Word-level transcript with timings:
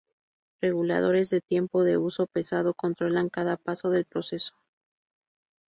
Reguladores 0.63 1.29
de 1.29 1.41
tiempo 1.41 1.83
de 1.83 1.97
uso 1.99 2.25
pesado 2.25 2.73
controlan 2.73 3.29
cada 3.29 3.55
paso 3.55 3.91
del 3.91 4.05
proceso. 4.05 4.55